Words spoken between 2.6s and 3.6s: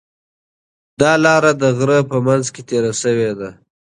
تېره شوې ده.